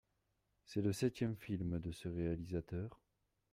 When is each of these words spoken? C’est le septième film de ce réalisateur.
C’est 0.65 0.81
le 0.81 0.93
septième 0.93 1.35
film 1.35 1.77
de 1.79 1.91
ce 1.91 2.07
réalisateur. 2.09 2.99